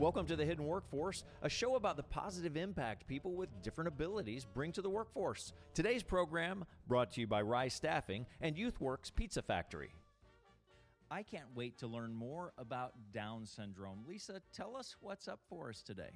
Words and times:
Welcome 0.00 0.26
to 0.26 0.34
the 0.34 0.44
Hidden 0.44 0.66
Workforce, 0.66 1.22
a 1.40 1.48
show 1.48 1.76
about 1.76 1.96
the 1.96 2.02
positive 2.02 2.56
impact 2.56 3.06
people 3.06 3.36
with 3.36 3.48
different 3.62 3.86
abilities 3.86 4.44
bring 4.44 4.72
to 4.72 4.82
the 4.82 4.90
workforce. 4.90 5.52
Today's 5.72 6.02
program 6.02 6.64
brought 6.88 7.12
to 7.12 7.20
you 7.20 7.28
by 7.28 7.42
Rise 7.42 7.74
Staffing 7.74 8.26
and 8.40 8.56
YouthWorks 8.56 9.14
Pizza 9.14 9.40
Factory. 9.40 9.90
I 11.12 11.22
can't 11.22 11.46
wait 11.54 11.78
to 11.78 11.86
learn 11.86 12.12
more 12.12 12.52
about 12.58 12.94
Down 13.12 13.46
syndrome. 13.46 14.00
Lisa, 14.04 14.42
tell 14.52 14.76
us 14.76 14.96
what's 15.00 15.28
up 15.28 15.38
for 15.48 15.68
us 15.68 15.80
today. 15.80 16.10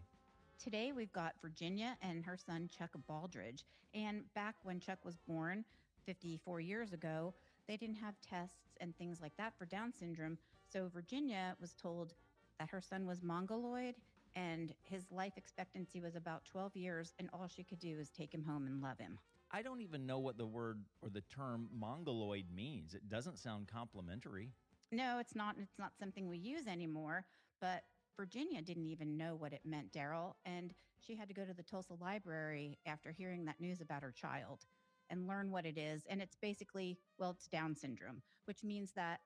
Today 0.60 0.90
we've 0.90 1.12
got 1.12 1.34
Virginia 1.40 1.96
and 2.02 2.24
her 2.24 2.36
son 2.36 2.68
Chuck 2.76 2.90
Baldridge. 3.08 3.62
And 3.94 4.22
back 4.34 4.56
when 4.64 4.80
Chuck 4.80 4.98
was 5.04 5.18
born 5.28 5.64
54 6.04 6.60
years 6.60 6.92
ago, 6.92 7.32
they 7.68 7.76
didn't 7.76 7.98
have 7.98 8.16
tests 8.28 8.74
and 8.80 8.96
things 8.96 9.20
like 9.22 9.36
that 9.36 9.56
for 9.56 9.66
Down 9.66 9.92
syndrome. 9.92 10.36
So 10.66 10.90
Virginia 10.92 11.54
was 11.60 11.74
told 11.74 12.14
that 12.58 12.70
her 12.70 12.80
son 12.80 13.06
was 13.06 13.22
mongoloid 13.22 13.94
and 14.36 14.74
his 14.82 15.04
life 15.10 15.32
expectancy 15.36 16.00
was 16.00 16.14
about 16.14 16.44
12 16.44 16.76
years 16.76 17.12
and 17.18 17.28
all 17.32 17.48
she 17.48 17.64
could 17.64 17.78
do 17.78 17.96
was 17.96 18.10
take 18.10 18.32
him 18.32 18.44
home 18.44 18.66
and 18.66 18.82
love 18.82 18.98
him. 18.98 19.18
I 19.50 19.62
don't 19.62 19.80
even 19.80 20.06
know 20.06 20.18
what 20.18 20.36
the 20.36 20.46
word 20.46 20.84
or 21.02 21.08
the 21.08 21.22
term 21.22 21.68
mongoloid 21.72 22.46
means. 22.54 22.94
It 22.94 23.08
doesn't 23.08 23.38
sound 23.38 23.68
complimentary. 23.68 24.50
No, 24.92 25.18
it's 25.18 25.34
not 25.34 25.56
it's 25.58 25.78
not 25.78 25.92
something 25.98 26.28
we 26.28 26.38
use 26.38 26.66
anymore, 26.66 27.24
but 27.60 27.82
Virginia 28.16 28.60
didn't 28.62 28.86
even 28.86 29.16
know 29.16 29.36
what 29.36 29.52
it 29.52 29.60
meant, 29.64 29.92
Darryl, 29.92 30.34
and 30.44 30.74
she 30.98 31.14
had 31.14 31.28
to 31.28 31.34
go 31.34 31.44
to 31.44 31.54
the 31.54 31.62
Tulsa 31.62 31.94
library 32.00 32.78
after 32.84 33.12
hearing 33.12 33.44
that 33.44 33.60
news 33.60 33.80
about 33.80 34.02
her 34.02 34.12
child 34.12 34.66
and 35.08 35.26
learn 35.28 35.50
what 35.50 35.64
it 35.64 35.78
is. 35.78 36.02
And 36.08 36.20
it's 36.20 36.36
basically, 36.36 36.98
well, 37.18 37.30
it's 37.30 37.46
Down 37.46 37.74
syndrome, 37.74 38.22
which 38.46 38.64
means 38.64 38.92
that 38.92 39.20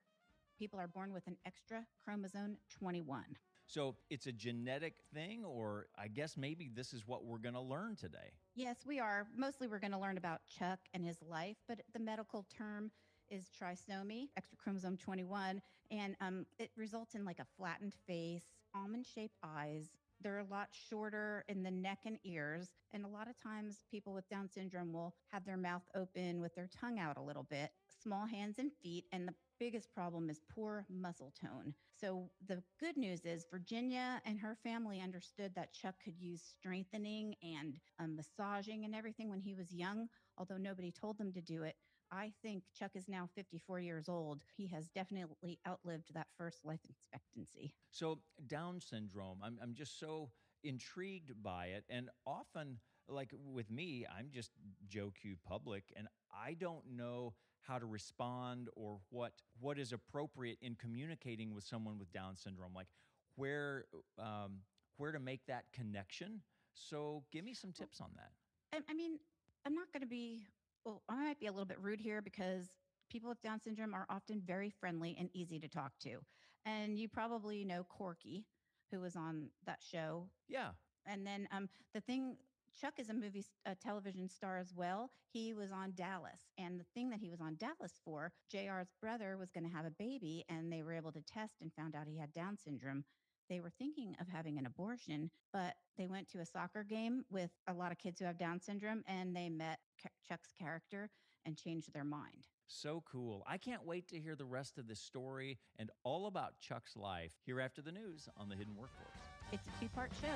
people 0.59 0.79
are 0.79 0.89
born 0.89 1.13
with 1.13 1.27
an 1.27 1.37
extra 1.47 1.85
chromosome 2.05 2.57
21. 2.79 3.25
So 3.67 3.97
it's 4.11 4.27
a 4.27 4.33
genetic 4.33 4.95
thing, 5.15 5.45
or 5.45 5.87
I 5.97 6.09
guess 6.09 6.37
maybe 6.37 6.71
this 6.75 6.93
is 6.93 7.07
what 7.07 7.25
we're 7.25 7.39
going 7.39 7.55
to 7.55 7.61
learn 7.61 7.97
today. 7.97 8.33
Yes, 8.55 8.77
we 8.87 9.01
are. 9.01 9.27
Mostly 9.37 9.67
we're 9.67 9.79
going 9.79 9.93
to 9.93 9.99
learn 9.99 10.19
about 10.19 10.41
Chuck 10.47 10.81
and 10.93 11.05
his 11.05 11.17
life, 11.23 11.57
but 11.69 11.81
the 11.93 12.01
medical 12.01 12.45
term 12.55 12.91
is 13.31 13.49
trisomy, 13.59 14.29
extra 14.37 14.59
chromosome 14.59 14.97
21, 14.99 15.63
and 15.91 16.17
um, 16.21 16.45
it 16.59 16.71
results 16.77 17.15
in 17.15 17.25
like 17.25 17.39
a 17.39 17.47
flattened 17.57 17.95
face, 18.07 18.45
almond 18.75 19.07
shaped 19.07 19.39
eyes. 19.43 19.89
They're 20.23 20.39
a 20.39 20.45
lot 20.45 20.69
shorter 20.71 21.45
in 21.49 21.63
the 21.63 21.71
neck 21.71 22.01
and 22.05 22.19
ears. 22.25 22.71
And 22.93 23.05
a 23.05 23.09
lot 23.09 23.29
of 23.29 23.41
times, 23.41 23.81
people 23.91 24.13
with 24.13 24.29
Down 24.29 24.49
syndrome 24.49 24.93
will 24.93 25.15
have 25.29 25.45
their 25.45 25.57
mouth 25.57 25.83
open 25.95 26.41
with 26.41 26.55
their 26.55 26.69
tongue 26.69 26.99
out 26.99 27.17
a 27.17 27.23
little 27.23 27.47
bit, 27.51 27.71
small 28.03 28.27
hands 28.27 28.59
and 28.59 28.71
feet. 28.83 29.05
And 29.13 29.27
the 29.27 29.35
biggest 29.59 29.93
problem 29.95 30.29
is 30.29 30.41
poor 30.55 30.85
muscle 30.91 31.33
tone. 31.41 31.75
So 32.01 32.29
the 32.49 32.63
good 32.81 32.97
news 32.97 33.25
is 33.25 33.47
Virginia 33.51 34.21
and 34.27 34.39
her 34.41 34.57
family 34.65 35.01
understood 35.01 35.55
that 35.55 35.73
Chuck 35.73 35.95
could 36.03 36.19
use 36.19 36.43
strengthening 36.43 37.37
and 37.43 37.79
um, 38.01 38.17
massaging 38.17 38.85
and 38.85 38.95
everything 38.95 39.31
when 39.31 39.41
he 39.41 39.55
was 39.55 39.73
young, 39.73 40.09
although 40.43 40.61
nobody 40.61 40.91
told 40.91 41.19
them 41.19 41.33
to 41.33 41.41
do 41.41 41.63
it. 41.63 41.77
I 42.11 42.33
think 42.43 42.65
Chuck 42.77 42.91
is 42.95 43.09
now 43.09 43.29
54 43.37 43.79
years 43.79 44.09
old. 44.09 44.43
He 44.57 44.67
has 44.67 44.89
definitely 44.89 45.61
outlived 45.67 46.13
that 46.15 46.27
first 46.37 46.65
life 46.65 46.81
expectancy. 46.89 47.75
So, 47.93 48.19
Down 48.49 48.81
syndrome, 48.81 49.39
I'm, 49.43 49.59
I'm 49.63 49.75
just 49.75 50.01
so 50.01 50.31
intrigued 50.65 51.41
by 51.43 51.67
it. 51.67 51.85
And 51.89 52.11
often, 52.27 52.79
like 53.09 53.31
with 53.33 53.71
me, 53.71 54.05
I'm 54.19 54.31
just 54.33 54.51
Joe 54.89 55.13
Q 55.21 55.37
public 55.47 55.85
and 55.97 56.09
I 56.33 56.55
don't 56.55 56.85
know 56.97 57.35
how 57.61 57.79
to 57.79 57.87
respond 57.87 58.69
or 58.75 58.99
what 59.11 59.33
what 59.61 59.79
is 59.79 59.93
appropriate 59.93 60.59
in 60.61 60.75
communicating 60.75 61.55
with 61.55 61.63
someone 61.63 61.99
with 62.01 62.13
Down 62.13 62.37
syndrome, 62.37 62.75
like 62.75 62.89
where 63.37 63.85
um, 64.19 64.59
where 64.97 65.13
to 65.13 65.21
make 65.21 65.47
that 65.47 65.67
connection. 65.73 66.43
So, 66.75 67.23
give 67.33 67.45
me 67.45 67.55
some 67.55 67.73
tips 67.73 68.01
on 68.01 68.11
that. 68.17 68.33
I, 68.75 68.91
I 68.91 68.95
mean, 68.95 69.19
I'm 69.65 69.75
not 69.75 69.93
going 69.93 70.03
to 70.03 70.09
be. 70.09 70.47
Well, 70.85 71.03
I 71.09 71.15
might 71.15 71.41
be 71.41 71.47
a 71.47 71.53
little 71.53 71.67
bit 71.67 71.81
rude 71.81 72.01
here 72.01 72.21
because 72.21 72.67
people 73.11 73.29
with 73.29 73.41
Down 73.43 73.61
syndrome 73.61 73.95
are 73.95 74.07
often 74.11 74.41
very 74.45 74.71
friendly 74.71 75.17
and 75.19 75.29
easy 75.33 75.59
to 75.61 75.69
talk 75.69 75.93
to, 76.01 76.19
and 76.67 76.99
you 76.99 77.09
probably 77.09 77.65
know 77.65 77.85
Corky, 77.85 78.45
who 78.91 79.01
was 79.01 79.17
on 79.17 79.49
that 79.67 79.79
show. 79.81 80.29
Yeah. 80.49 80.71
And 81.07 81.27
then 81.27 81.49
um, 81.53 81.69
the 81.95 82.01
thing 82.01 82.37
Chuck 82.81 82.95
is 82.99 83.11
a 83.11 83.15
movie, 83.15 83.45
a 83.67 83.75
television 83.75 84.29
star 84.29 84.59
as 84.59 84.73
well. 84.75 85.11
He 85.33 85.53
was 85.53 85.73
on 85.73 85.93
Dallas. 85.95 86.41
And 86.59 86.81
the 86.81 86.87
thing 86.95 87.11
that 87.11 87.21
he 87.21 87.31
was 87.31 87.41
on 87.41 87.57
Dallas 87.57 88.01
for, 88.05 88.33
JR's 88.51 88.93
brother 89.01 89.37
was 89.37 89.51
going 89.51 89.69
to 89.69 89.75
have 89.75 89.85
a 89.85 89.91
baby, 89.91 90.45
and 90.49 90.73
they 90.73 90.83
were 90.83 90.93
able 90.95 91.13
to 91.13 91.23
test 91.23 91.57
and 91.61 91.73
found 91.73 91.95
out 91.95 92.07
he 92.07 92.19
had 92.19 92.33
Down 92.33 92.57
syndrome. 92.57 93.05
They 93.49 93.61
were 93.61 93.71
thinking 93.79 94.17
of 94.21 94.29
having 94.29 94.59
an 94.59 94.67
abortion, 94.67 95.31
but 95.53 95.75
they 95.99 96.07
went 96.07 96.31
to 96.33 96.41
a 96.41 96.47
soccer 96.47 96.85
game 96.85 97.25
with 97.31 97.51
a 97.69 97.73
lot 97.73 97.93
of 97.93 97.99
kids 97.99 98.19
who 98.19 98.27
have 98.27 98.39
Down 98.39 98.61
syndrome 98.61 99.03
and 99.07 99.37
they 99.37 99.49
met 99.49 99.79
Chuck's 100.27 100.53
character 100.59 101.11
and 101.45 101.57
changed 101.57 101.93
their 101.93 102.05
mind. 102.05 102.47
So 102.69 103.03
cool. 103.11 103.45
I 103.47 103.59
can't 103.59 103.85
wait 103.85 104.09
to 104.09 104.19
hear 104.19 104.37
the 104.37 104.45
rest 104.47 104.79
of 104.79 104.87
this 104.87 105.01
story 105.01 105.59
and 105.79 105.91
all 106.05 106.27
about 106.27 106.59
Chuck's 106.61 106.97
life 106.97 107.35
here 107.45 107.61
after 107.61 107.83
the 107.83 107.93
news 107.93 108.29
on 108.37 108.49
the 108.49 108.57
Hidden 108.57 108.75
Workforce. 108.77 109.09
It's 109.53 109.67
a 109.67 109.81
two 109.81 109.89
part 109.89 110.13
show. 110.21 110.29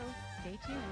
Stay 0.42 0.58
tuned. 0.66 0.82